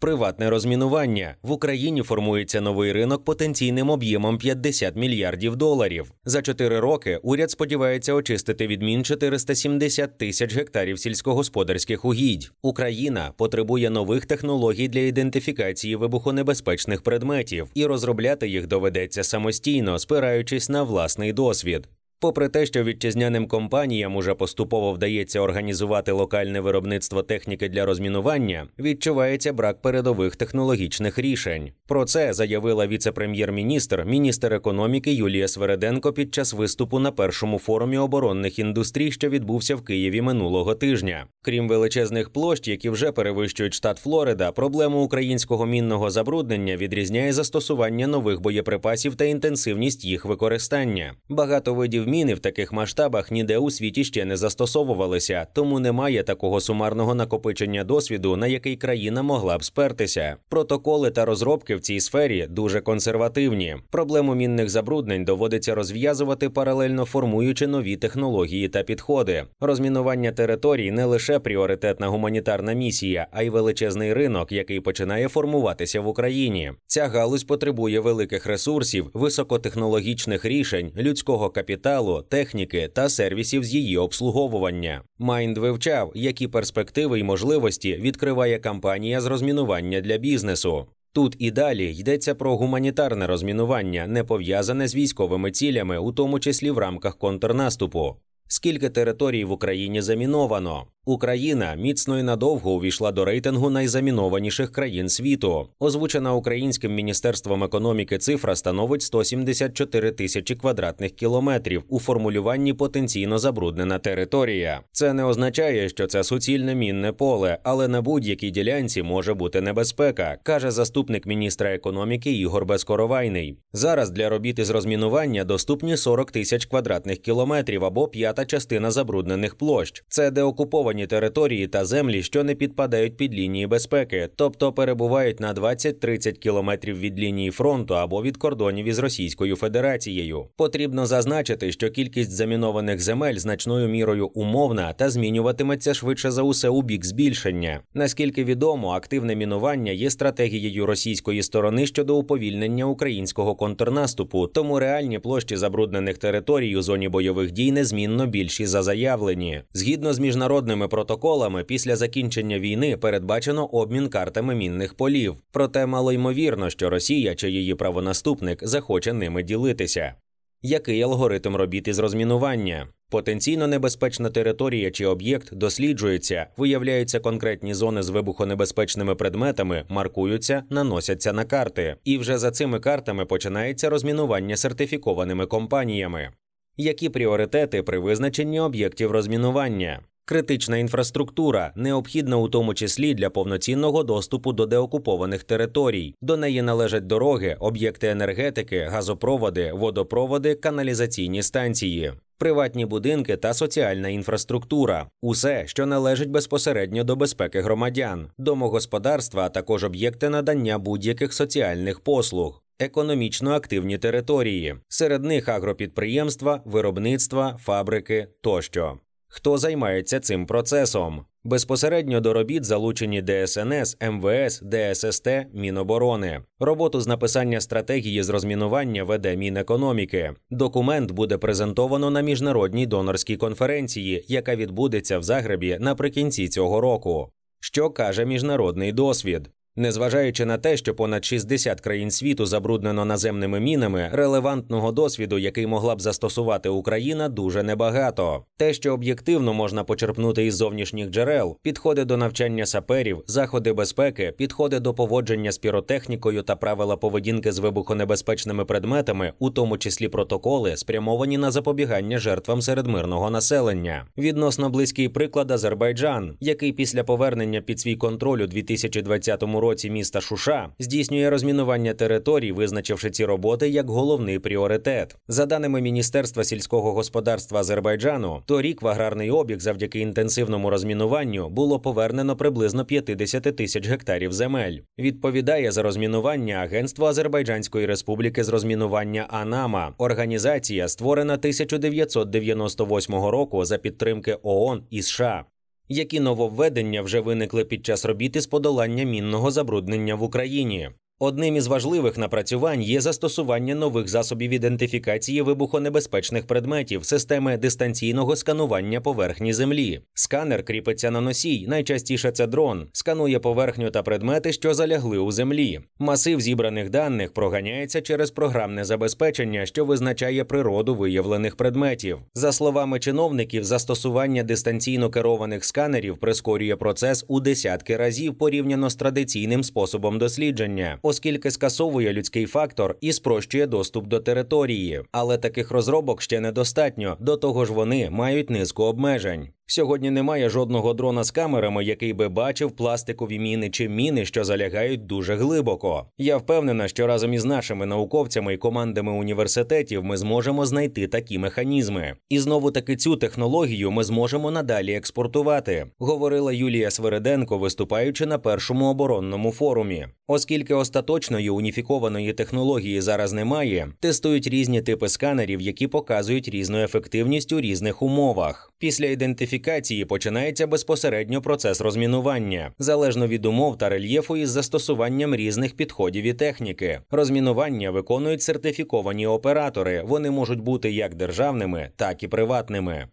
Приватне 0.00 0.50
розмінування 0.50 1.34
в 1.42 1.50
Україні 1.50 2.02
формується 2.02 2.60
новий 2.60 2.92
ринок 2.92 3.24
потенційним 3.24 3.90
об'ємом 3.90 4.38
50 4.38 4.96
мільярдів 4.96 5.56
доларів. 5.56 6.12
За 6.24 6.42
чотири 6.42 6.80
роки 6.80 7.20
уряд 7.22 7.50
сподівається 7.50 8.14
очистити 8.14 8.66
від 8.66 8.82
мін 8.82 9.04
470 9.04 10.18
тисяч 10.18 10.54
гектарів 10.54 10.98
сільськогосподарських 10.98 12.04
угідь. 12.04 12.50
Україна 12.62 13.32
потребує 13.36 13.90
нових 13.90 14.26
технологій 14.26 14.88
для 14.88 15.00
ідентифікації 15.00 15.96
вибухонебезпечних 15.96 17.02
предметів, 17.02 17.68
і 17.74 17.86
розробляти 17.86 18.48
їх 18.48 18.66
доведеться 18.66 19.24
самостійно, 19.24 19.98
спираючись 19.98 20.68
на 20.68 20.82
власний 20.82 21.32
досвід. 21.32 21.88
Попри 22.20 22.48
те, 22.48 22.66
що 22.66 22.84
вітчизняним 22.84 23.46
компаніям 23.46 24.16
уже 24.16 24.34
поступово 24.34 24.92
вдається 24.92 25.40
організувати 25.40 26.12
локальне 26.12 26.60
виробництво 26.60 27.22
техніки 27.22 27.68
для 27.68 27.84
розмінування, 27.84 28.68
відчувається 28.78 29.52
брак 29.52 29.82
передових 29.82 30.36
технологічних 30.36 31.18
рішень. 31.18 31.70
Про 31.86 32.04
це 32.04 32.32
заявила 32.32 32.86
віце-прем'єр-міністр, 32.86 34.04
міністр 34.04 34.54
економіки 34.54 35.12
Юлія 35.12 35.48
Свереденко 35.48 36.12
під 36.12 36.34
час 36.34 36.52
виступу 36.52 36.98
на 36.98 37.12
першому 37.12 37.58
форумі 37.58 37.98
оборонних 37.98 38.58
індустрій, 38.58 39.12
що 39.12 39.28
відбувся 39.28 39.76
в 39.76 39.84
Києві 39.84 40.22
минулого 40.22 40.74
тижня. 40.74 41.26
Крім 41.42 41.68
величезних 41.68 42.30
площ, 42.30 42.68
які 42.68 42.90
вже 42.90 43.12
перевищують 43.12 43.74
штат 43.74 43.98
Флорида, 43.98 44.52
проблему 44.52 45.02
українського 45.02 45.66
мінного 45.66 46.10
забруднення 46.10 46.76
відрізняє 46.76 47.32
застосування 47.32 48.06
нових 48.06 48.40
боєприпасів 48.40 49.14
та 49.14 49.24
інтенсивність 49.24 50.04
їх 50.04 50.24
використання. 50.24 51.14
Багато 51.28 51.74
видів 51.74 52.07
міни 52.08 52.34
в 52.34 52.38
таких 52.38 52.72
масштабах 52.72 53.30
ніде 53.30 53.58
у 53.58 53.70
світі 53.70 54.04
ще 54.04 54.24
не 54.24 54.36
застосовувалися, 54.36 55.46
тому 55.52 55.80
немає 55.80 56.22
такого 56.22 56.60
сумарного 56.60 57.14
накопичення 57.14 57.84
досвіду, 57.84 58.36
на 58.36 58.46
який 58.46 58.76
країна 58.76 59.22
могла 59.22 59.58
б 59.58 59.64
спертися. 59.64 60.36
Протоколи 60.48 61.10
та 61.10 61.24
розробки 61.24 61.76
в 61.76 61.80
цій 61.80 62.00
сфері 62.00 62.46
дуже 62.50 62.80
консервативні. 62.80 63.76
Проблему 63.90 64.34
мінних 64.34 64.70
забруднень 64.70 65.24
доводиться 65.24 65.74
розв'язувати 65.74 66.50
паралельно 66.50 67.04
формуючи 67.04 67.66
нові 67.66 67.96
технології 67.96 68.68
та 68.68 68.82
підходи. 68.82 69.44
Розмінування 69.60 70.32
територій 70.32 70.90
не 70.90 71.04
лише 71.04 71.38
пріоритетна 71.38 72.08
гуманітарна 72.08 72.72
місія, 72.72 73.26
а 73.30 73.42
й 73.42 73.50
величезний 73.50 74.14
ринок, 74.14 74.52
який 74.52 74.80
починає 74.80 75.28
формуватися 75.28 76.00
в 76.00 76.08
Україні. 76.08 76.72
Ця 76.86 77.08
галузь 77.08 77.44
потребує 77.44 78.00
великих 78.00 78.46
ресурсів, 78.46 79.10
високотехнологічних 79.14 80.44
рішень, 80.44 80.92
людського 80.96 81.50
капіталу, 81.50 81.97
техніки 82.28 82.88
та 82.94 83.08
сервісів 83.08 83.64
з 83.64 83.74
її 83.74 83.96
обслуговування. 83.96 85.02
Майнд 85.18 85.58
вивчав, 85.58 86.12
які 86.14 86.48
перспективи 86.48 87.20
й 87.20 87.22
можливості 87.22 87.96
відкриває 87.96 88.58
кампанія 88.58 89.20
з 89.20 89.26
розмінування 89.26 90.00
для 90.00 90.18
бізнесу. 90.18 90.86
Тут 91.12 91.36
і 91.38 91.50
далі 91.50 91.96
йдеться 91.96 92.34
про 92.34 92.56
гуманітарне 92.56 93.26
розмінування, 93.26 94.06
не 94.06 94.24
пов'язане 94.24 94.88
з 94.88 94.94
військовими 94.94 95.50
цілями, 95.50 95.98
у 95.98 96.12
тому 96.12 96.40
числі 96.40 96.70
в 96.70 96.78
рамках 96.78 97.18
контрнаступу. 97.18 98.16
Скільки 98.48 98.90
територій 98.90 99.44
в 99.44 99.52
Україні 99.52 100.02
заміновано? 100.02 100.86
Україна 101.08 101.74
міцно 101.74 102.18
і 102.18 102.22
надовго 102.22 102.72
увійшла 102.72 103.12
до 103.12 103.24
рейтингу 103.24 103.70
найзамінованіших 103.70 104.72
країн 104.72 105.08
світу. 105.08 105.68
Озвучена 105.80 106.34
українським 106.34 106.94
міністерством 106.94 107.64
економіки 107.64 108.18
цифра 108.18 108.56
становить 108.56 109.02
174 109.02 110.10
тисячі 110.10 110.54
квадратних 110.54 111.12
кілометрів 111.12 111.82
у 111.88 112.00
формулюванні 112.00 112.72
потенційно 112.72 113.38
забруднена 113.38 113.98
територія. 113.98 114.80
Це 114.92 115.12
не 115.12 115.24
означає, 115.24 115.88
що 115.88 116.06
це 116.06 116.24
суцільне 116.24 116.74
мінне 116.74 117.12
поле, 117.12 117.58
але 117.62 117.88
на 117.88 118.02
будь-якій 118.02 118.50
ділянці 118.50 119.02
може 119.02 119.34
бути 119.34 119.60
небезпека, 119.60 120.38
каже 120.42 120.70
заступник 120.70 121.26
міністра 121.26 121.74
економіки 121.74 122.32
Ігор 122.32 122.66
Безкоровайний. 122.66 123.58
Зараз 123.72 124.10
для 124.10 124.28
робіт 124.28 124.58
із 124.58 124.70
розмінування 124.70 125.44
доступні 125.44 125.96
40 125.96 126.30
тисяч 126.30 126.66
квадратних 126.66 127.18
кілометрів 127.18 127.84
або 127.84 128.08
п'ята 128.08 128.44
частина 128.44 128.90
забруднених 128.90 129.54
площ. 129.54 130.04
Це 130.08 130.30
деокуповані 130.30 130.97
території 131.06 131.66
та 131.66 131.84
землі, 131.84 132.22
що 132.22 132.44
не 132.44 132.54
підпадають 132.54 133.16
під 133.16 133.34
лінії 133.34 133.66
безпеки, 133.66 134.28
тобто 134.36 134.72
перебувають 134.72 135.40
на 135.40 135.54
20-30 135.54 136.32
кілометрів 136.32 136.98
від 136.98 137.18
лінії 137.18 137.50
фронту 137.50 137.94
або 137.96 138.22
від 138.22 138.36
кордонів 138.36 138.86
із 138.86 138.98
Російською 138.98 139.56
Федерацією. 139.56 140.46
Потрібно 140.56 141.06
зазначити, 141.06 141.72
що 141.72 141.90
кількість 141.90 142.30
замінованих 142.30 143.00
земель 143.00 143.36
значною 143.36 143.88
мірою 143.88 144.26
умовна 144.26 144.92
та 144.92 145.10
змінюватиметься 145.10 145.94
швидше 145.94 146.30
за 146.30 146.42
усе 146.42 146.68
у 146.68 146.82
бік 146.82 147.04
збільшення. 147.04 147.80
Наскільки 147.94 148.44
відомо, 148.44 148.88
активне 148.88 149.36
мінування 149.36 149.92
є 149.92 150.10
стратегією 150.10 150.86
російської 150.86 151.42
сторони 151.42 151.86
щодо 151.86 152.16
уповільнення 152.16 152.84
українського 152.84 153.54
контрнаступу, 153.54 154.46
тому 154.46 154.78
реальні 154.78 155.18
площі 155.18 155.56
забруднених 155.56 156.18
територій 156.18 156.76
у 156.76 156.82
зоні 156.82 157.08
бойових 157.08 157.50
дій 157.50 157.72
незмінно 157.72 158.26
більші 158.26 158.66
за 158.66 158.82
заявлені. 158.82 159.62
Згідно 159.74 160.12
з 160.12 160.18
міжнародними 160.18 160.87
протоколами, 160.88 161.64
після 161.64 161.96
закінчення 161.96 162.58
війни 162.58 162.96
передбачено 162.96 163.66
обмін 163.66 164.08
картами 164.08 164.54
мінних 164.54 164.94
полів. 164.94 165.36
Проте 165.50 165.86
мало 165.86 166.12
ймовірно, 166.12 166.70
що 166.70 166.90
Росія 166.90 167.34
чи 167.34 167.50
її 167.50 167.74
правонаступник 167.74 168.66
захоче 168.66 169.12
ними 169.12 169.42
ділитися. 169.42 170.14
Який 170.62 171.02
алгоритм 171.02 171.56
робіт 171.56 171.88
із 171.88 171.98
розмінування? 171.98 172.88
Потенційно 173.10 173.66
небезпечна 173.66 174.30
територія 174.30 174.90
чи 174.90 175.06
об'єкт 175.06 175.54
досліджується, 175.54 176.46
виявляються 176.56 177.20
конкретні 177.20 177.74
зони 177.74 178.02
з 178.02 178.08
вибухонебезпечними 178.08 179.14
предметами, 179.14 179.84
маркуються, 179.88 180.62
наносяться 180.70 181.32
на 181.32 181.44
карти. 181.44 181.96
І 182.04 182.18
вже 182.18 182.38
за 182.38 182.50
цими 182.50 182.80
картами 182.80 183.24
починається 183.24 183.90
розмінування 183.90 184.56
сертифікованими 184.56 185.46
компаніями. 185.46 186.30
Які 186.76 187.08
пріоритети 187.08 187.82
при 187.82 187.98
визначенні 187.98 188.60
об'єктів 188.60 189.10
розмінування? 189.10 190.00
Критична 190.28 190.76
інфраструктура 190.76 191.72
необхідна 191.74 192.36
у 192.36 192.48
тому 192.48 192.74
числі 192.74 193.14
для 193.14 193.30
повноцінного 193.30 194.02
доступу 194.02 194.52
до 194.52 194.66
деокупованих 194.66 195.44
територій. 195.44 196.14
До 196.22 196.36
неї 196.36 196.62
належать 196.62 197.06
дороги, 197.06 197.56
об'єкти 197.60 198.08
енергетики, 198.08 198.80
газопроводи, 198.80 199.72
водопроводи, 199.72 200.54
каналізаційні 200.54 201.42
станції. 201.42 202.12
Приватні 202.38 202.86
будинки 202.86 203.36
та 203.36 203.54
соціальна 203.54 204.08
інфраструктура 204.08 205.06
усе, 205.22 205.62
що 205.66 205.86
належить 205.86 206.30
безпосередньо 206.30 207.04
до 207.04 207.16
безпеки 207.16 207.60
громадян, 207.60 208.30
домогосподарства, 208.38 209.42
а 209.42 209.48
також 209.48 209.84
об'єкти 209.84 210.28
надання 210.28 210.78
будь-яких 210.78 211.32
соціальних 211.32 212.00
послуг, 212.00 212.62
економічно 212.78 213.50
активні 213.50 213.98
території, 213.98 214.76
серед 214.88 215.24
них 215.24 215.48
агропідприємства, 215.48 216.62
виробництва, 216.64 217.56
фабрики 217.60 218.28
тощо. 218.40 218.98
Хто 219.28 219.58
займається 219.58 220.20
цим 220.20 220.46
процесом? 220.46 221.24
Безпосередньо 221.44 222.20
до 222.20 222.32
робіт 222.32 222.64
залучені 222.64 223.22
ДСНС, 223.22 223.96
МВС, 224.10 224.64
ДССТ, 224.64 225.28
Міноборони. 225.52 226.40
Роботу 226.60 227.00
з 227.00 227.06
написання 227.06 227.60
стратегії 227.60 228.22
з 228.22 228.28
розмінування 228.28 229.04
веде 229.04 229.36
Мінекономіки. 229.36 230.34
Документ 230.50 231.10
буде 231.10 231.38
презентовано 231.38 232.10
на 232.10 232.20
міжнародній 232.20 232.86
донорській 232.86 233.36
конференції, 233.36 234.24
яка 234.28 234.56
відбудеться 234.56 235.18
в 235.18 235.22
Загребі 235.22 235.76
наприкінці 235.80 236.48
цього 236.48 236.80
року. 236.80 237.32
Що 237.60 237.90
каже 237.90 238.24
міжнародний 238.24 238.92
досвід? 238.92 239.50
Незважаючи 239.78 240.44
на 240.44 240.58
те, 240.58 240.76
що 240.76 240.94
понад 240.94 241.24
60 241.24 241.80
країн 241.80 242.10
світу 242.10 242.46
забруднено 242.46 243.04
наземними 243.04 243.60
мінами, 243.60 244.10
релевантного 244.12 244.92
досвіду, 244.92 245.38
який 245.38 245.66
могла 245.66 245.94
б 245.94 246.00
застосувати 246.00 246.68
Україна, 246.68 247.28
дуже 247.28 247.62
небагато. 247.62 248.44
Те, 248.56 248.72
що 248.72 248.94
об'єктивно 248.94 249.54
можна 249.54 249.84
почерпнути 249.84 250.46
із 250.46 250.56
зовнішніх 250.56 251.10
джерел, 251.10 251.56
підходи 251.62 252.04
до 252.04 252.16
навчання 252.16 252.66
саперів, 252.66 253.22
заходи 253.26 253.72
безпеки, 253.72 254.34
підходи 254.36 254.80
до 254.80 254.94
поводження 254.94 255.52
з 255.52 255.58
піротехнікою 255.58 256.42
та 256.42 256.56
правила 256.56 256.96
поведінки 256.96 257.52
з 257.52 257.58
вибухонебезпечними 257.58 258.64
предметами, 258.64 259.32
у 259.38 259.50
тому 259.50 259.78
числі 259.78 260.08
протоколи, 260.08 260.76
спрямовані 260.76 261.38
на 261.38 261.50
запобігання 261.50 262.18
жертвам 262.18 262.62
серед 262.62 262.86
мирного 262.86 263.30
населення. 263.30 264.06
Відносно 264.18 264.70
близький 264.70 265.08
приклад 265.08 265.50
Азербайджан, 265.50 266.36
який 266.40 266.72
після 266.72 267.04
повернення 267.04 267.60
під 267.60 267.80
свій 267.80 267.96
контроль 267.96 268.40
у 268.40 268.46
2020 268.46 269.42
році 269.42 269.67
році 269.68 269.90
міста 269.90 270.20
Шуша 270.20 270.68
здійснює 270.78 271.30
розмінування 271.30 271.94
територій, 271.94 272.52
визначивши 272.52 273.10
ці 273.10 273.24
роботи 273.24 273.68
як 273.68 273.90
головний 273.90 274.38
пріоритет. 274.38 275.16
За 275.28 275.46
даними 275.46 275.80
Міністерства 275.80 276.44
сільського 276.44 276.92
господарства 276.92 277.60
Азербайджану, 277.60 278.42
торік 278.46 278.82
в 278.82 278.88
аграрний 278.88 279.30
обіг 279.30 279.60
завдяки 279.60 280.00
інтенсивному 280.00 280.70
розмінуванню 280.70 281.48
було 281.48 281.80
повернено 281.80 282.36
приблизно 282.36 282.84
50 282.84 283.42
тисяч 283.42 283.88
гектарів 283.88 284.32
земель. 284.32 284.78
Відповідає 284.98 285.72
за 285.72 285.82
розмінування 285.82 286.54
Агентство 286.54 287.06
Азербайджанської 287.06 287.86
республіки 287.86 288.44
з 288.44 288.48
розмінування 288.48 289.26
Анама, 289.30 289.94
організація 289.98 290.88
створена 290.88 291.34
1998 291.34 293.14
року 293.14 293.64
за 293.64 293.78
підтримки 293.78 294.38
ООН 294.42 294.82
і 294.90 295.02
США. 295.02 295.44
Які 295.88 296.20
нововведення 296.20 297.02
вже 297.02 297.20
виникли 297.20 297.64
під 297.64 297.86
час 297.86 298.04
робіт 298.04 298.36
із 298.36 298.46
подолання 298.46 299.04
мінного 299.04 299.50
забруднення 299.50 300.14
в 300.14 300.22
Україні? 300.22 300.90
Одним 301.20 301.56
із 301.56 301.66
важливих 301.66 302.18
напрацювань 302.18 302.82
є 302.82 303.00
застосування 303.00 303.74
нових 303.74 304.08
засобів 304.08 304.50
ідентифікації 304.50 305.42
вибухонебезпечних 305.42 306.46
предметів 306.46 307.04
системи 307.04 307.56
дистанційного 307.56 308.36
сканування 308.36 309.00
поверхні 309.00 309.52
землі. 309.52 310.00
Сканер 310.14 310.64
кріпиться 310.64 311.10
на 311.10 311.20
носій, 311.20 311.66
найчастіше 311.68 312.30
це 312.30 312.46
дрон, 312.46 312.86
сканує 312.92 313.38
поверхню 313.38 313.90
та 313.90 314.02
предмети, 314.02 314.52
що 314.52 314.74
залягли 314.74 315.18
у 315.18 315.30
землі. 315.32 315.80
Масив 315.98 316.40
зібраних 316.40 316.90
даних 316.90 317.32
проганяється 317.32 318.00
через 318.00 318.30
програмне 318.30 318.84
забезпечення, 318.84 319.66
що 319.66 319.84
визначає 319.84 320.44
природу 320.44 320.94
виявлених 320.94 321.56
предметів. 321.56 322.18
За 322.34 322.52
словами 322.52 322.98
чиновників, 322.98 323.64
застосування 323.64 324.42
дистанційно 324.42 325.10
керованих 325.10 325.64
сканерів 325.64 326.18
прискорює 326.18 326.76
процес 326.76 327.24
у 327.28 327.40
десятки 327.40 327.96
разів 327.96 328.38
порівняно 328.38 328.90
з 328.90 328.96
традиційним 328.96 329.64
способом 329.64 330.18
дослідження 330.18 330.98
оскільки 331.08 331.50
скасовує 331.50 332.12
людський 332.12 332.46
фактор 332.46 332.96
і 333.00 333.12
спрощує 333.12 333.66
доступ 333.66 334.06
до 334.06 334.20
території. 334.20 335.02
Але 335.12 335.38
таких 335.38 335.70
розробок 335.70 336.22
ще 336.22 336.40
недостатньо. 336.40 337.16
До 337.20 337.36
того 337.36 337.64
ж, 337.64 337.72
вони 337.72 338.10
мають 338.10 338.50
низку 338.50 338.84
обмежень. 338.84 339.48
Сьогодні 339.70 340.10
немає 340.10 340.48
жодного 340.48 340.94
дрона 340.94 341.24
з 341.24 341.30
камерами, 341.30 341.84
який 341.84 342.12
би 342.12 342.28
бачив 342.28 342.70
пластикові 342.70 343.38
міни 343.38 343.70
чи 343.70 343.88
міни, 343.88 344.24
що 344.24 344.44
залягають 344.44 345.06
дуже 345.06 345.34
глибоко. 345.34 346.06
Я 346.18 346.36
впевнена, 346.36 346.88
що 346.88 347.06
разом 347.06 347.34
із 347.34 347.44
нашими 347.44 347.86
науковцями 347.86 348.54
і 348.54 348.56
командами 348.56 349.12
університетів 349.12 350.04
ми 350.04 350.16
зможемо 350.16 350.66
знайти 350.66 351.06
такі 351.06 351.38
механізми. 351.38 352.14
І 352.28 352.38
знову 352.38 352.70
таки 352.70 352.96
цю 352.96 353.16
технологію 353.16 353.90
ми 353.90 354.04
зможемо 354.04 354.50
надалі 354.50 354.94
експортувати, 354.94 355.86
говорила 355.98 356.52
Юлія 356.52 356.90
Свериденко, 356.90 357.58
виступаючи 357.58 358.26
на 358.26 358.38
першому 358.38 358.86
оборонному 358.86 359.52
форумі. 359.52 360.06
Оскільки 360.26 360.74
остаточної 360.74 361.50
уніфікованої 361.50 362.32
технології 362.32 363.00
зараз 363.00 363.32
немає, 363.32 363.88
тестують 364.00 364.46
різні 364.46 364.82
типи 364.82 365.08
сканерів, 365.08 365.60
які 365.60 365.86
показують 365.86 366.48
різну 366.48 366.82
ефективність 366.82 367.52
у 367.52 367.60
різних 367.60 368.02
умовах. 368.02 368.67
Після 368.80 369.06
ідентифікації 369.06 370.04
починається 370.04 370.66
безпосередньо 370.66 371.42
процес 371.42 371.80
розмінування, 371.80 372.72
залежно 372.78 373.26
від 373.28 373.46
умов 373.46 373.78
та 373.78 373.88
рельєфу 373.88 374.36
із 374.36 374.50
застосуванням 374.50 375.34
різних 375.34 375.76
підходів 375.76 376.24
і 376.24 376.32
техніки. 376.32 377.00
Розмінування 377.10 377.90
виконують 377.90 378.42
сертифіковані 378.42 379.26
оператори. 379.26 380.02
Вони 380.02 380.30
можуть 380.30 380.60
бути 380.60 380.90
як 380.90 381.14
державними, 381.14 381.90
так 381.96 382.22
і 382.22 382.28
приватними. 382.28 383.08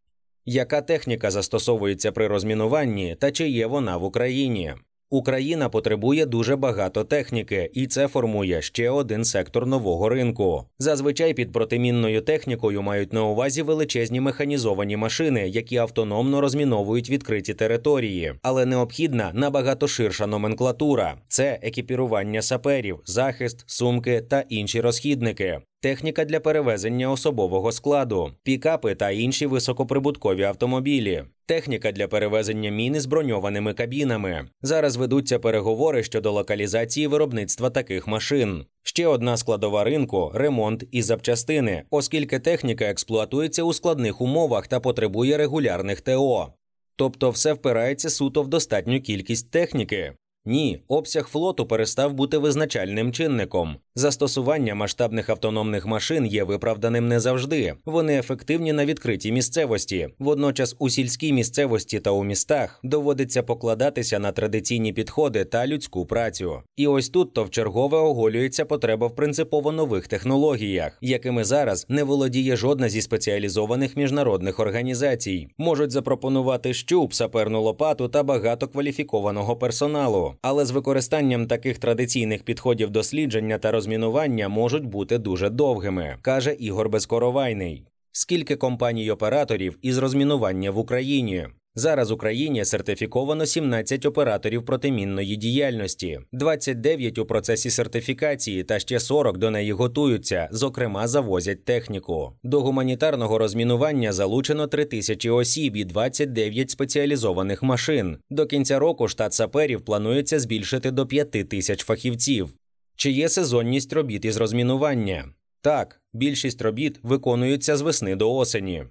Яка 0.45 0.81
техніка 0.81 1.31
застосовується 1.31 2.11
при 2.11 2.27
розмінуванні 2.27 3.15
та 3.19 3.31
чи 3.31 3.49
є 3.49 3.67
вона 3.67 3.97
в 3.97 4.03
Україні? 4.03 4.73
Україна 5.09 5.69
потребує 5.69 6.25
дуже 6.25 6.55
багато 6.55 7.03
техніки, 7.03 7.69
і 7.73 7.87
це 7.87 8.07
формує 8.07 8.61
ще 8.61 8.89
один 8.89 9.25
сектор 9.25 9.65
нового 9.67 10.09
ринку. 10.09 10.65
Зазвичай 10.79 11.33
під 11.33 11.51
протимінною 11.51 12.21
технікою 12.21 12.81
мають 12.81 13.13
на 13.13 13.23
увазі 13.23 13.61
величезні 13.61 14.21
механізовані 14.21 14.97
машини, 14.97 15.47
які 15.47 15.77
автономно 15.77 16.41
розміновують 16.41 17.09
відкриті 17.09 17.53
території, 17.53 18.33
але 18.41 18.65
необхідна 18.65 19.31
набагато 19.33 19.87
ширша 19.87 20.27
номенклатура: 20.27 21.17
це 21.27 21.59
екіпірування 21.61 22.41
саперів, 22.41 22.99
захист, 23.05 23.63
сумки 23.67 24.21
та 24.21 24.43
інші 24.49 24.81
розхідники 24.81 25.61
техніка 25.79 26.25
для 26.25 26.39
перевезення 26.39 27.11
особового 27.11 27.71
складу, 27.71 28.31
пікапи 28.43 28.95
та 28.95 29.11
інші 29.11 29.45
високоприбуткові 29.45 30.43
автомобілі, 30.43 31.23
техніка 31.45 31.91
для 31.91 32.07
перевезення 32.07 32.69
міни 32.69 32.99
з 32.99 33.05
броньованими 33.05 33.73
кабінами. 33.73 34.47
Зараз 34.61 34.95
ведуться 34.95 35.39
переговори 35.39 36.03
щодо 36.03 36.31
локалізації 36.31 37.07
виробництва 37.07 37.69
таких 37.69 38.07
машин. 38.07 38.65
Ще 38.83 39.07
одна 39.07 39.37
складова 39.37 39.83
ринку 39.83 40.31
ремонт 40.33 40.83
і 40.91 41.01
запчастини, 41.01 41.83
оскільки 41.89 42.39
техніка 42.39 42.85
експлуатується 42.85 43.63
у 43.63 43.73
складних 43.73 44.21
умовах 44.21 44.67
та 44.67 44.79
потребує 44.79 45.37
регулярних 45.37 46.01
ТО. 46.01 46.53
Тобто 46.95 47.29
все 47.29 47.53
впирається 47.53 48.09
суто 48.09 48.43
в 48.43 48.47
достатню 48.47 49.01
кількість 49.01 49.51
техніки. 49.51 50.13
Ні, 50.47 50.79
обсяг 50.87 51.27
флоту 51.27 51.65
перестав 51.65 52.13
бути 52.13 52.37
визначальним 52.37 53.11
чинником. 53.11 53.75
Застосування 53.95 54.75
масштабних 54.75 55.29
автономних 55.29 55.85
машин 55.85 56.25
є 56.25 56.43
виправданим 56.43 57.07
не 57.07 57.19
завжди. 57.19 57.73
Вони 57.85 58.19
ефективні 58.19 58.73
на 58.73 58.85
відкритій 58.85 59.31
місцевості. 59.31 60.09
Водночас 60.19 60.75
у 60.79 60.89
сільській 60.89 61.33
місцевості 61.33 61.99
та 61.99 62.11
у 62.11 62.23
містах 62.23 62.79
доводиться 62.83 63.43
покладатися 63.43 64.19
на 64.19 64.31
традиційні 64.31 64.93
підходи 64.93 65.45
та 65.45 65.67
людську 65.67 66.05
працю. 66.05 66.61
І 66.75 66.87
ось 66.87 67.09
тут 67.09 67.33
то 67.33 67.43
вчергове 67.43 67.97
оголюється 67.97 68.65
потреба 68.65 69.07
в 69.07 69.15
принципово 69.15 69.71
нових 69.71 70.07
технологіях, 70.07 70.97
якими 71.01 71.43
зараз 71.43 71.85
не 71.89 72.03
володіє 72.03 72.55
жодна 72.55 72.89
зі 72.89 73.01
спеціалізованих 73.01 73.97
міжнародних 73.97 74.59
організацій. 74.59 75.47
Можуть 75.57 75.91
запропонувати 75.91 76.73
щуп, 76.73 77.13
саперну 77.13 77.61
лопату 77.61 78.07
та 78.07 78.23
багато 78.23 78.67
кваліфікованого 78.67 79.55
персоналу 79.55 80.34
але 80.41 80.65
з 80.65 80.71
використанням 80.71 81.47
таких 81.47 81.77
традиційних 81.77 82.43
підходів 82.43 82.89
дослідження 82.89 83.57
та 83.57 83.71
розмінування 83.71 84.49
можуть 84.49 84.85
бути 84.85 85.17
дуже 85.17 85.49
довгими, 85.49 86.17
каже 86.21 86.53
Ігор 86.53 86.89
Безкоровайний. 86.89 87.83
Скільки 88.11 88.55
компаній 88.55 89.11
операторів 89.11 89.77
із 89.81 89.97
розмінування 89.97 90.71
в 90.71 90.77
Україні? 90.77 91.47
Зараз 91.77 92.11
Україні 92.11 92.65
сертифіковано 92.65 93.45
17 93.45 94.05
операторів 94.05 94.65
протимінної 94.65 95.35
діяльності, 95.35 96.19
29 96.31 97.17
у 97.17 97.25
процесі 97.25 97.69
сертифікації 97.69 98.63
та 98.63 98.79
ще 98.79 98.99
40 98.99 99.37
до 99.37 99.51
неї 99.51 99.71
готуються, 99.71 100.47
зокрема, 100.51 101.07
завозять 101.07 101.65
техніку. 101.65 102.31
До 102.43 102.61
гуманітарного 102.61 103.37
розмінування 103.37 104.13
залучено 104.13 104.67
3 104.67 104.85
тисячі 104.85 105.29
осіб 105.29 105.75
і 105.75 105.85
29 105.85 106.69
спеціалізованих 106.69 107.63
машин. 107.63 108.17
До 108.29 108.45
кінця 108.45 108.79
року 108.79 109.07
штат 109.07 109.33
саперів 109.33 109.81
планується 109.81 110.39
збільшити 110.39 110.91
до 110.91 111.07
5 111.07 111.31
тисяч 111.31 111.83
фахівців. 111.83 112.53
Чи 112.95 113.11
є 113.11 113.29
сезонність 113.29 113.93
робіт 113.93 114.25
із 114.25 114.37
розмінування? 114.37 115.25
Так, 115.61 116.01
більшість 116.13 116.61
робіт 116.61 116.99
виконуються 117.03 117.77
з 117.77 117.81
весни 117.81 118.15
до 118.15 118.35
осені. 118.35 118.83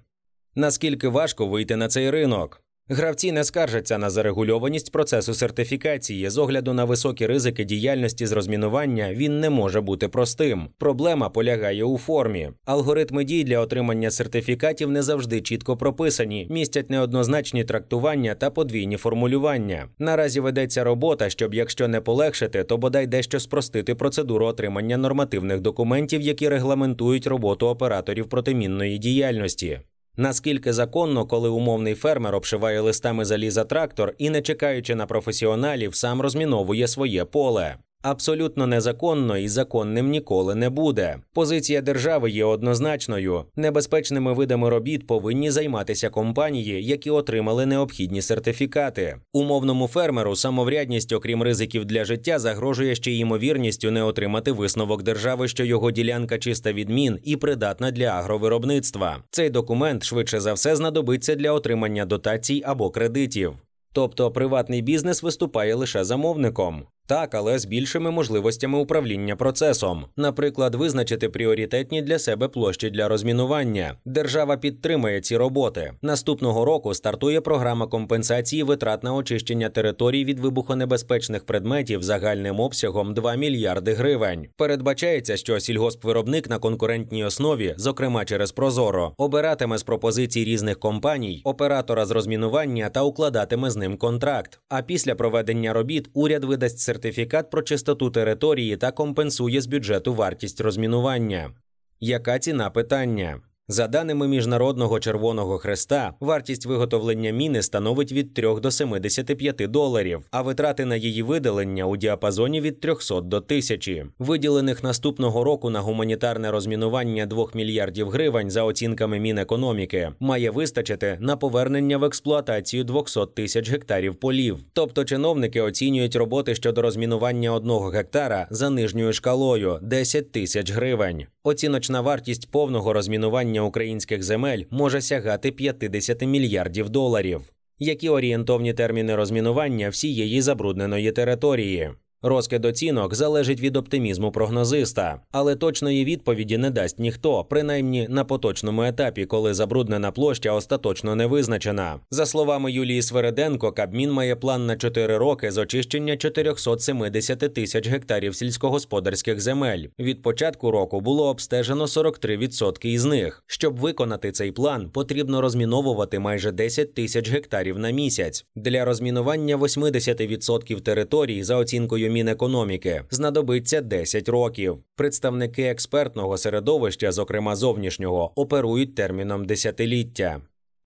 Наскільки 0.55 1.07
важко 1.07 1.47
вийти 1.47 1.75
на 1.75 1.87
цей 1.87 2.09
ринок? 2.09 2.64
Гравці 2.89 3.31
не 3.31 3.43
скаржаться 3.43 3.97
на 3.97 4.09
зарегульованість 4.09 4.91
процесу 4.91 5.33
сертифікації 5.33 6.29
з 6.29 6.37
огляду 6.37 6.73
на 6.73 6.85
високі 6.85 7.25
ризики 7.25 7.63
діяльності 7.63 8.25
з 8.25 8.31
розмінування. 8.31 9.13
Він 9.13 9.39
не 9.39 9.49
може 9.49 9.81
бути 9.81 10.07
простим. 10.07 10.67
Проблема 10.77 11.29
полягає 11.29 11.83
у 11.83 11.97
формі. 11.97 12.49
Алгоритми 12.65 13.23
дій 13.23 13.43
для 13.43 13.59
отримання 13.59 14.11
сертифікатів 14.11 14.91
не 14.91 15.01
завжди 15.01 15.41
чітко 15.41 15.77
прописані, 15.77 16.47
містять 16.49 16.89
неоднозначні 16.89 17.63
трактування 17.63 18.35
та 18.35 18.49
подвійні 18.49 18.97
формулювання. 18.97 19.87
Наразі 19.99 20.39
ведеться 20.39 20.83
робота, 20.83 21.29
щоб, 21.29 21.53
якщо 21.53 21.87
не 21.87 22.01
полегшити, 22.01 22.63
то 22.63 22.77
бодай 22.77 23.07
дещо 23.07 23.39
спростити 23.39 23.95
процедуру 23.95 24.45
отримання 24.45 24.97
нормативних 24.97 25.61
документів, 25.61 26.21
які 26.21 26.49
регламентують 26.49 27.27
роботу 27.27 27.67
операторів 27.67 28.29
протимінної 28.29 28.97
діяльності. 28.97 29.79
Наскільки 30.17 30.73
законно, 30.73 31.25
коли 31.25 31.49
умовний 31.49 31.95
фермер 31.95 32.35
обшиває 32.35 32.79
листами 32.79 33.25
заліза 33.25 33.63
трактор 33.63 34.13
і, 34.17 34.29
не 34.29 34.41
чекаючи 34.41 34.95
на 34.95 35.05
професіоналів, 35.05 35.95
сам 35.95 36.21
розміновує 36.21 36.87
своє 36.87 37.25
поле. 37.25 37.75
Абсолютно 38.05 38.67
незаконно 38.67 39.37
і 39.37 39.47
законним 39.47 40.09
ніколи 40.09 40.55
не 40.55 40.69
буде. 40.69 41.17
Позиція 41.33 41.81
держави 41.81 42.31
є 42.31 42.45
однозначною. 42.45 43.45
Небезпечними 43.55 44.33
видами 44.33 44.69
робіт 44.69 45.07
повинні 45.07 45.51
займатися 45.51 46.09
компанії, 46.09 46.85
які 46.85 47.09
отримали 47.09 47.65
необхідні 47.65 48.21
сертифікати. 48.21 49.17
Умовному 49.33 49.87
фермеру 49.87 50.35
самоврядність, 50.35 51.13
окрім 51.13 51.43
ризиків 51.43 51.85
для 51.85 52.05
життя, 52.05 52.39
загрожує 52.39 52.95
ще 52.95 53.11
й 53.11 53.19
ймовірністю 53.19 53.91
не 53.91 54.03
отримати 54.03 54.51
висновок 54.51 55.03
держави, 55.03 55.47
що 55.47 55.63
його 55.63 55.91
ділянка 55.91 56.37
чиста 56.37 56.73
відмін 56.73 57.19
і 57.23 57.35
придатна 57.35 57.91
для 57.91 58.07
агровиробництва. 58.07 59.17
Цей 59.31 59.49
документ 59.49 60.03
швидше 60.03 60.39
за 60.39 60.53
все 60.53 60.75
знадобиться 60.75 61.35
для 61.35 61.51
отримання 61.51 62.05
дотацій 62.05 62.63
або 62.65 62.89
кредитів. 62.89 63.53
Тобто 63.93 64.31
приватний 64.31 64.81
бізнес 64.81 65.23
виступає 65.23 65.75
лише 65.75 66.03
замовником. 66.03 66.83
Так, 67.07 67.35
але 67.35 67.59
з 67.59 67.65
більшими 67.65 68.11
можливостями 68.11 68.79
управління 68.79 69.35
процесом, 69.35 70.05
наприклад, 70.17 70.75
визначити 70.75 71.29
пріоритетні 71.29 72.01
для 72.01 72.19
себе 72.19 72.47
площі 72.47 72.89
для 72.89 73.07
розмінування. 73.07 73.97
Держава 74.05 74.57
підтримує 74.57 75.21
ці 75.21 75.37
роботи. 75.37 75.91
Наступного 76.01 76.65
року 76.65 76.93
стартує 76.93 77.41
програма 77.41 77.87
компенсації 77.87 78.63
витрат 78.63 79.03
на 79.03 79.13
очищення 79.13 79.69
територій 79.69 80.25
від 80.25 80.39
вибухонебезпечних 80.39 81.45
предметів 81.45 82.03
загальним 82.03 82.59
обсягом 82.59 83.13
2 83.13 83.35
мільярди 83.35 83.93
гривень. 83.93 84.47
Передбачається, 84.57 85.37
що 85.37 85.59
сільгоспвиробник 85.59 86.49
на 86.49 86.59
конкурентній 86.59 87.25
основі, 87.25 87.75
зокрема 87.77 88.25
через 88.25 88.51
Прозоро, 88.51 89.13
обиратиме 89.17 89.77
з 89.77 89.83
пропозицій 89.83 90.43
різних 90.43 90.79
компаній 90.79 91.41
оператора 91.43 92.05
з 92.05 92.11
розмінування 92.11 92.89
та 92.89 93.03
укладатиме 93.03 93.69
з 93.71 93.75
ним 93.75 93.97
контракт. 93.97 94.59
А 94.69 94.81
після 94.81 95.15
проведення 95.15 95.73
робіт 95.73 96.09
уряд 96.13 96.43
видасть 96.43 96.79
сертифікат 96.95 97.49
про 97.49 97.61
чистоту 97.61 98.09
території 98.09 98.77
та 98.77 98.91
компенсує 98.91 99.61
з 99.61 99.67
бюджету 99.67 100.13
вартість 100.13 100.61
розмінування. 100.61 101.51
Яка 101.99 102.39
ціна 102.39 102.69
питання? 102.69 103.41
За 103.67 103.87
даними 103.87 104.27
Міжнародного 104.27 104.99
Червоного 104.99 105.57
Хреста, 105.57 106.13
вартість 106.19 106.65
виготовлення 106.65 107.31
міни 107.31 107.61
становить 107.61 108.11
від 108.11 108.33
3 108.33 108.59
до 108.59 108.71
75 108.71 109.55
доларів, 109.55 110.21
а 110.31 110.41
витрати 110.41 110.85
на 110.85 110.95
її 110.95 111.23
видалення 111.23 111.85
у 111.85 111.97
діапазоні 111.97 112.61
від 112.61 112.79
300 112.79 113.21
до 113.21 113.37
1000. 113.37 114.05
Виділених 114.19 114.83
наступного 114.83 115.43
року 115.43 115.69
на 115.69 115.79
гуманітарне 115.79 116.51
розмінування 116.51 117.25
2 117.25 117.47
мільярдів 117.53 118.09
гривень 118.09 118.49
за 118.49 118.63
оцінками 118.63 119.19
Мінекономіки 119.19 120.11
має 120.19 120.51
вистачити 120.51 121.17
на 121.21 121.37
повернення 121.37 121.97
в 121.97 122.03
експлуатацію 122.03 122.83
200 122.83 123.19
тисяч 123.35 123.69
гектарів 123.69 124.15
полів. 124.15 124.57
Тобто 124.73 125.05
чиновники 125.05 125.61
оцінюють 125.61 126.15
роботи 126.15 126.55
щодо 126.55 126.81
розмінування 126.81 127.53
одного 127.53 127.89
гектара 127.89 128.47
за 128.49 128.69
нижньою 128.69 129.13
шкалою 129.13 129.79
10 129.81 130.31
тисяч 130.31 130.71
гривень. 130.71 131.25
Оціночна 131.47 132.01
вартість 132.01 132.51
повного 132.51 132.93
розмінування 132.93 133.61
українських 133.61 134.23
земель 134.23 134.63
може 134.69 135.01
сягати 135.01 135.51
50 135.51 136.21
мільярдів 136.21 136.89
доларів. 136.89 137.41
Які 137.79 138.09
орієнтовні 138.09 138.73
терміни 138.73 139.15
розмінування 139.15 139.89
всієї 139.89 140.41
забрудненої 140.41 141.11
території? 141.11 141.91
Розкид 142.27 142.65
оцінок 142.65 143.15
залежить 143.15 143.61
від 143.61 143.75
оптимізму 143.75 144.31
прогнозиста, 144.31 145.19
але 145.31 145.55
точної 145.55 146.05
відповіді 146.05 146.57
не 146.57 146.69
дасть 146.69 146.99
ніхто, 146.99 147.43
принаймні 147.43 148.07
на 148.09 148.23
поточному 148.23 148.83
етапі, 148.83 149.25
коли 149.25 149.53
забруднена 149.53 150.11
площа 150.11 150.51
остаточно 150.51 151.15
не 151.15 151.25
визначена. 151.25 151.99
За 152.11 152.25
словами 152.25 152.71
Юлії 152.71 153.01
Свереденко, 153.01 153.71
Кабмін 153.71 154.11
має 154.11 154.35
план 154.35 154.65
на 154.65 154.75
4 154.77 155.17
роки 155.17 155.51
з 155.51 155.57
очищення 155.57 156.17
470 156.17 157.53
тисяч 157.53 157.87
гектарів 157.87 158.35
сільськогосподарських 158.35 159.41
земель. 159.41 159.85
Від 159.99 160.21
початку 160.21 160.71
року 160.71 161.01
було 161.01 161.29
обстежено 161.29 161.85
43% 161.85 162.85
із 162.85 163.05
них. 163.05 163.43
Щоб 163.47 163.77
виконати 163.77 164.31
цей 164.31 164.51
план, 164.51 164.89
потрібно 164.89 165.41
розміновувати 165.41 166.19
майже 166.19 166.51
10 166.51 166.93
тисяч 166.93 167.29
гектарів 167.29 167.79
на 167.79 167.89
місяць. 167.89 168.45
Для 168.55 168.85
розмінування 168.85 169.57
80% 169.57 170.81
територій 170.81 171.43
за 171.43 171.57
оцінкою 171.57 172.14
Мінекономіки 172.15 173.03
знадобиться 173.09 173.81
10 173.81 174.29
років. 174.29 174.77
Представники 174.95 175.63
експертного 175.63 176.37
середовища, 176.37 177.11
зокрема 177.11 177.55
зовнішнього, 177.55 178.31
оперують 178.35 178.95
терміном 178.95 179.45
десятиліття. 179.45 180.41